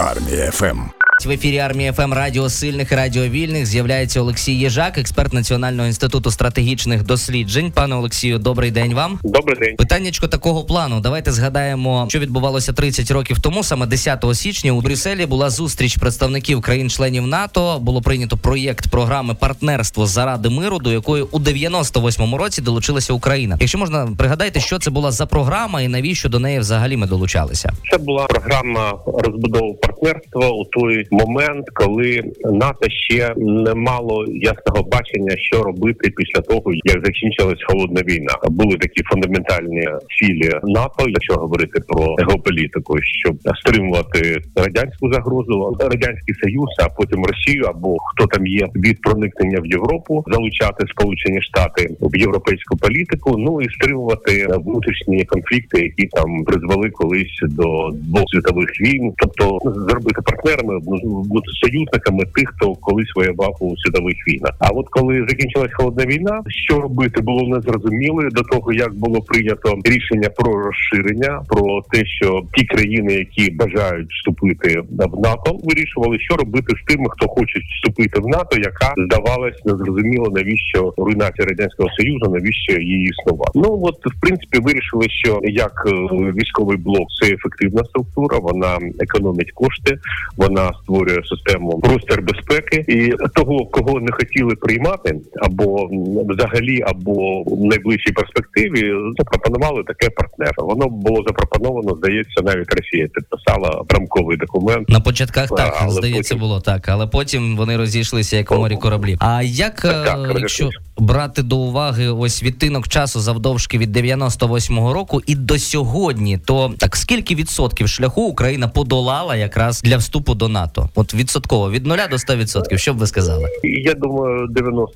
[0.00, 0.99] Армія FM.
[1.26, 6.30] В ефірі Армії FM Радіо Сильних і Радіо Вільних з'являється Олексій Їжак, експерт Національного інституту
[6.30, 7.72] стратегічних досліджень.
[7.72, 9.18] Пане Олексію, добрий день вам.
[9.24, 9.76] Добрий день.
[9.76, 11.00] Питаннячко такого плану.
[11.00, 13.62] Давайте згадаємо, що відбувалося 30 років тому.
[13.62, 17.78] Саме 10 січня у Брюсселі була зустріч представників країн-членів НАТО.
[17.80, 23.56] Було прийнято проєкт програми партнерство заради миру, до якої у 98-му році долучилася Україна.
[23.60, 27.72] Якщо можна пригадайте, що це була за програма і навіщо до неї взагалі ми долучалися?
[27.90, 35.36] Це була програма розбудови партнерства у той момент, коли НАТО ще не мало ясного бачення,
[35.38, 38.34] що робити після того, як закінчилась холодна війна.
[38.50, 39.88] Були такі фундаментальні
[40.18, 47.64] цілі НАТО, якщо говорити про геополітику, щоб стримувати радянську загрозу, радянський союз, а потім Росію
[47.64, 53.38] або хто там є від проникнення в Європу, залучати Сполучені Штати в європейську політику.
[53.38, 60.22] Ну і стримувати внутрішні конфлікти, які там призвели колись до двох світових війн, тобто зробити
[60.22, 64.54] партнерами бути союзниками тих, хто колись воював у світових війнах.
[64.58, 69.78] А от коли закінчилась холодна війна, що робити було незрозуміло до того, як було прийнято
[69.84, 76.36] рішення про розширення, про те, що ті країни, які бажають вступити в НАТО, вирішували, що
[76.36, 82.30] робити з тими, хто хоче вступити в НАТО, яка здавалась незрозуміло, навіщо руйнація радянського союзу,
[82.30, 83.52] навіщо її існувати.
[83.54, 85.90] Ну от в принципі вирішили, що як е,
[86.32, 89.98] військовий блок це ефективна структура, вона економить кошти,
[90.36, 95.88] вона створює систему простір безпеки, і того, кого не хотіли приймати, або
[96.28, 100.66] взагалі, або в найближчій перспективі запропонували таке партнерство.
[100.66, 101.96] Воно було запропоновано.
[101.96, 105.48] Здається, навіть Росія підписала рамковий документ на початках.
[105.48, 106.38] Так але здається, потім...
[106.38, 109.16] було так, але потім вони розійшлися як у морі кораблі.
[109.20, 115.34] А як так, якщо брати до уваги ось відтинок часу завдовжки від 98-го року і
[115.34, 120.79] до сьогодні, то так скільки відсотків шляху Україна подолала якраз для вступу до НАТО?
[120.94, 123.48] От відсотково від 0 до 100%, Що б ви сказали?
[123.62, 124.86] Я думаю, 90%.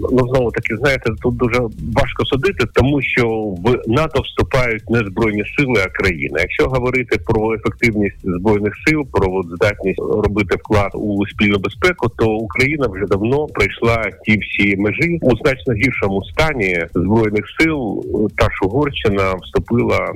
[0.00, 1.60] Ну знову таки, знаєте, тут дуже
[1.94, 3.28] важко судити, тому що
[3.64, 6.40] в НАТО вступають не збройні сили, а країни.
[6.40, 12.86] Якщо говорити про ефективність збройних сил, про здатність робити вклад у спільну безпеку, то Україна
[12.86, 18.04] вже давно пройшла ті всі межі у значно гіршому стані збройних сил.
[18.36, 20.12] Та ж Угорщина вступила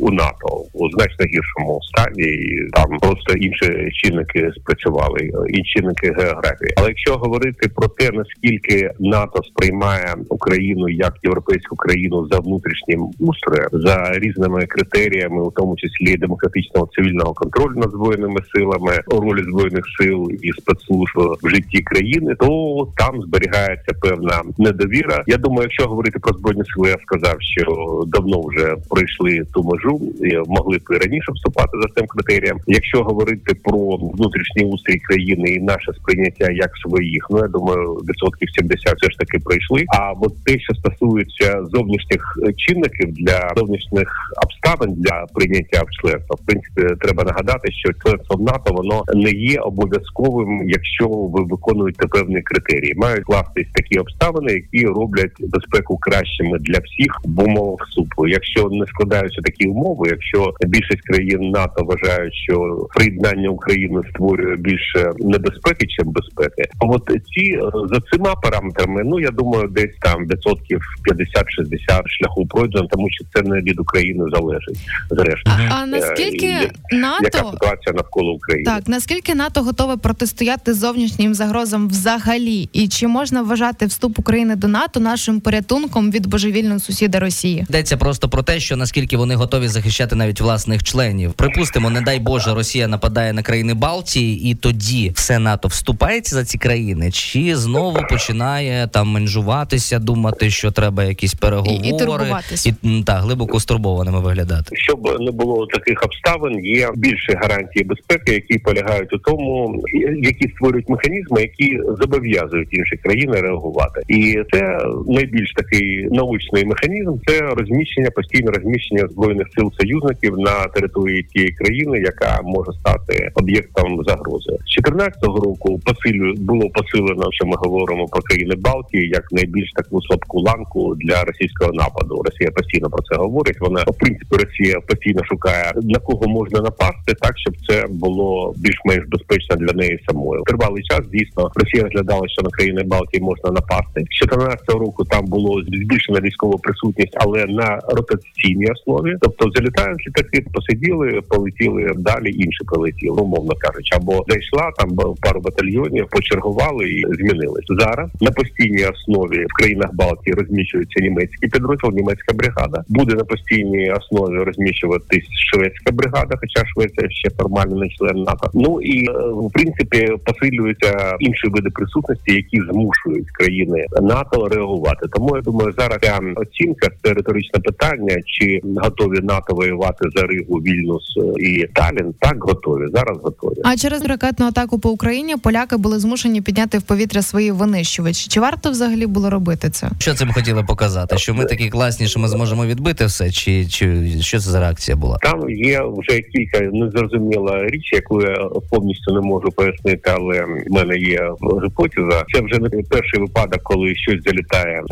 [0.00, 6.72] у НАТО у значно гіршому стані, і там просто інші чинники спрацювали, і чинники географії.
[6.76, 13.68] Але якщо говорити про те, наскільки НАТО сприймає Україну як європейську країну за внутрішнім устроєм,
[13.72, 20.30] за різними критеріями, у тому числі демократичного цивільного контролю над збройними силами, ролі збройних сил
[20.42, 22.48] і спецслужб в житті країни, то
[22.96, 25.24] там зберігається певна недовіра.
[25.26, 27.64] Я думаю, якщо говорити про збройні сили, я сказав, що
[28.06, 30.00] давно вже пройшли ту межу,
[30.46, 32.58] могли б раніше вступати за цим критерієм.
[32.66, 38.48] Якщо говорити про внутрішній устрій країни і наше сприйняття як своїх, ну я думаю, відсотків
[38.50, 39.84] 70 все ж таки пройшли.
[39.88, 44.08] А от те, що стосується зовнішніх чинників для зовнішніх
[44.44, 49.30] обставин для прийняття в членство, в принципі, треба нагадати, що членство в НАТО воно не
[49.30, 52.94] є обов'язковим, якщо ви виконуєте певні критерії.
[52.96, 58.28] Мають кластись такі обставини, які роблять безпеку кращими для всіх в умовах вступу.
[58.28, 65.12] Якщо не складаються такі умови, якщо більшість країн НАТО вважають, що приєднання України створює більше
[65.18, 66.70] небезпеки, чим безпеки.
[66.80, 67.60] От ці е,
[67.92, 70.80] за цими параметрами, ну я думаю, десь там відсотків
[71.10, 74.78] 50-60 шляху пройдено, тому що це не від України залежить.
[75.10, 78.64] Зрештою, а наскільки е, НАТО яка ситуація навколо України?
[78.64, 84.68] Так наскільки НАТО готове протистояти зовнішнім загрозам взагалі, і чи можна вважати вступ України до
[84.68, 87.66] НАТО нашим порятунком від божевільного сусіда Росії?
[87.68, 91.32] Йдеться просто про те, що наскільки вони готові захищати навіть власних членів.
[91.32, 96.44] Припустимо, не дай Боже, Росія нападає на країни Балтії, і тоді все НАТО вступається за
[96.44, 102.74] ці країни, чи знову починає там менжуватися, думати, що треба якісь переговори і, і турбуватися.
[102.82, 104.76] і та глибоко стурбованими виглядати.
[104.76, 109.82] Щоб не було таких обставин, є більше гарантії безпеки, які полягають у тому,
[110.22, 114.78] які створюють механізми, які зобов'язують інші країни реагувати, і це
[115.08, 117.12] найбільш такий научний механізм.
[117.26, 123.79] Це розміщення постійне розміщення збройних сил союзників на території тієї країни, яка може стати об'єктом
[124.06, 124.56] загрози.
[124.66, 130.02] З 14 року посилю було посилено, що ми говоримо про країни Балтії, як найбільш таку
[130.02, 132.22] слабку ланку для російського нападу.
[132.24, 133.60] Росія постійно про це говорить.
[133.60, 139.04] Вона в принципі Росія постійно шукає на кого можна напасти, так щоб це було більш-менш
[139.08, 140.42] безпечно для неї самої.
[140.46, 144.04] Тривалий час дійсно Росія розглядала, що на країни Балтії можна напасти.
[144.10, 150.44] З 14 року там було збільшена військова присутність, але на ротаційній основі, тобто залітають літаки,
[150.54, 152.30] посиділи, полетіли далі.
[152.30, 154.90] Інші полетіли, умовно кажучи, або зайшла там
[155.20, 158.10] пару батальйонів, почергували і змінились зараз.
[158.20, 164.36] На постійній основі в країнах Балтії розміщується німецький підрозділ, німецька бригада буде на постійній основі
[164.36, 168.50] розміщуватись шведська бригада, хоча Швеція ще формально не член НАТО.
[168.54, 175.08] Ну і е, в принципі посилюються інші види присутності, які змушують країни НАТО реагувати.
[175.12, 180.56] Тому я думаю, зараз ця оцінка це риторичне питання, чи готові НАТО воювати за Ригу,
[180.56, 182.14] Вільнюс і Талін.
[182.18, 183.59] Так готові зараз готові.
[183.64, 188.28] А через ракетну атаку по Україні поляки були змушені підняти в повітря свої винищувачі.
[188.28, 189.90] Чи варто взагалі було робити це?
[189.98, 191.18] Що цим хотіли показати?
[191.18, 194.96] Що ми такі класні, що ми зможемо відбити все, чи чи що це за реакція
[194.96, 195.18] була?
[195.22, 198.36] Там є вже кілька незрозуміла річ, яку я
[198.70, 201.30] повністю не можу пояснити, але в мене є
[201.64, 202.24] гіпотеза.
[202.34, 204.82] Це вже не перший випадок, коли щось залітає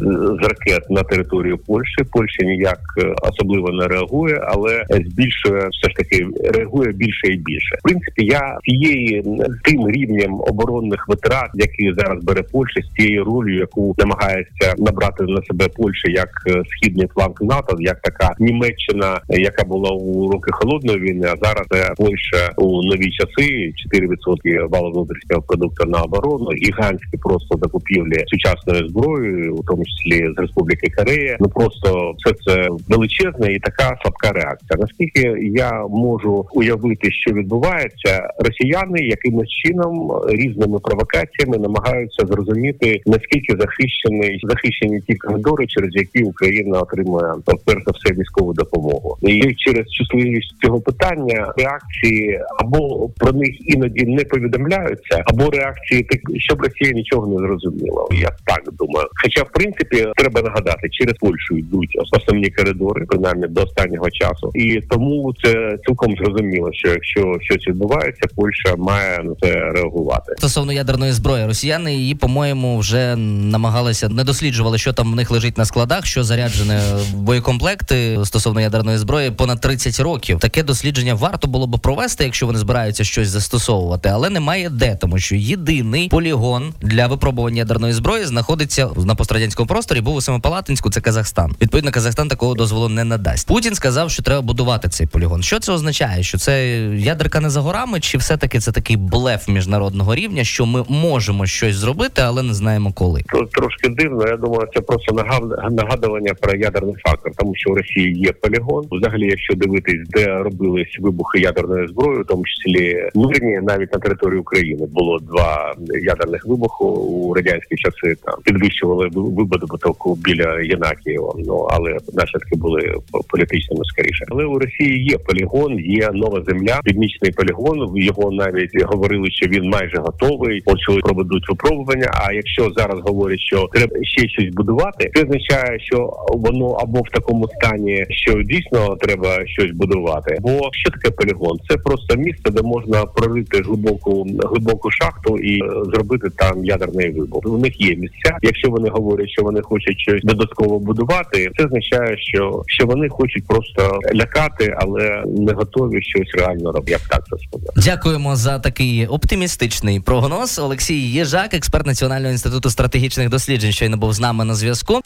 [0.43, 2.05] з ракет на територію Польщі.
[2.13, 2.81] Польща ніяк
[3.23, 7.77] особливо не реагує, але збільшує все ж таки реагує більше і більше.
[7.79, 9.23] В принципі, я цієї
[9.65, 15.43] тим рівнем оборонних витрат, які зараз бере Польща, з тією ролью, яку намагається набрати на
[15.43, 16.31] себе Польща як
[16.69, 21.27] східний фланг НАТО, як така Німеччина, яка була у роки холодної війни.
[21.27, 28.25] А зараз Польща у нові часи 4% валового внутрішнього продукту на оборону, гігантські просто закупівлі
[28.27, 31.37] сучасної зброї, у тому числі з Республіки Корея.
[31.41, 34.79] Ну просто все це величезне і така слабка реакція.
[34.79, 44.41] Наскільки я можу уявити, що відбувається, росіяни якимось чином різними провокаціями намагаються зрозуміти наскільки захищений
[44.43, 47.35] захищені ті коридори, через які Україна отримує
[47.67, 54.07] перш за все військову допомогу, і через чутливість цього питання реакції або про них іноді
[54.07, 58.07] не повідомляються, або реакції так, щоб Росія нічого не зрозуміла.
[58.13, 59.07] Я так думаю.
[59.23, 64.81] Хоча, в принципі, треба нагадати, через Польщу йдуть основні коридори, принаймні до останнього часу, і
[64.81, 70.33] тому це цілком зрозуміло, що якщо щось відбувається, Польща має на це реагувати.
[70.39, 75.59] Стосовно ядерної зброї, росіяни її, по-моєму, вже намагалися не досліджували, що там в них лежить
[75.59, 76.83] на складах, що заряджене
[77.15, 80.39] боєкомплекти стосовно ядерної зброї понад 30 років.
[80.39, 85.19] Таке дослідження варто було б провести, якщо вони збираються щось застосовувати, але немає де, тому
[85.19, 90.01] що єдиний полігон для випробування ядерної зброї знаходиться на пострадянському просторі.
[90.01, 91.57] Був у Семипалатинську, це Казахстан.
[91.63, 93.47] Відповідно, Казахстан такого дозволу не надасть.
[93.47, 95.43] Путін сказав, що треба будувати цей полігон.
[95.43, 96.23] Що це означає?
[96.23, 100.67] Що це ядерка не за горами, чи все таки це такий блеф міжнародного рівня, що
[100.67, 103.23] ми можемо щось зробити, але не знаємо коли.
[103.33, 104.27] Тут трошки дивно.
[104.27, 105.25] Я думаю, це просто
[105.71, 108.87] нагадування про ядерний фактор, тому що в Росії є полігон.
[108.91, 114.41] Взагалі, якщо дивитись, де робились вибухи ядерної зброї, в тому числі мирні, навіть на території
[114.41, 118.17] України було два ядерних вибуху у радянські часи.
[118.25, 121.35] Там підвищували вибудову біля Єнакієва.
[121.39, 122.95] Ну але наслідки були
[123.29, 124.25] політичними скоріше.
[124.29, 127.79] Але у Росії є полігон, є нова земля, північний полігон.
[128.09, 130.61] Його навіть говорили, що він майже готовий.
[130.61, 132.11] Почали проведуть випробування.
[132.15, 137.09] А якщо зараз говорять, що треба ще щось будувати, це означає, що воно або в
[137.09, 140.37] такому стані, що дійсно треба щось будувати.
[140.41, 141.59] Бо що таке полігон?
[141.69, 147.47] Це просто місце, де можна прорити глибоку глибоку шахту і е, зробити там ядерний вибух.
[147.47, 148.37] У них є місця.
[148.43, 153.47] Якщо вони говорять, що вони хочуть щось додатково будувати, це означає, що що вони хочуть
[153.47, 156.93] просто лякати, але не готові щось реально робити.
[156.93, 157.81] Як так це сказати.
[157.99, 160.59] Дякуємо за такий оптимістичний прогноз.
[160.59, 165.01] Олексій Єжак, експерт Національного інституту стратегічних досліджень, щойно був з нами на зв'язку.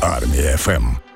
[0.00, 1.09] Армія ФМ.